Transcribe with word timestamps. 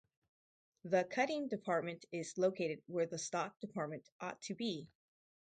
The 0.83 1.03
cutting 1.03 1.47
department 1.47 2.05
is 2.11 2.35
located 2.35 2.81
where 2.87 3.05
the 3.05 3.19
stock 3.19 3.59
department 3.59 4.09
ought 4.19 4.41
to 4.41 4.55
be. 4.55 4.89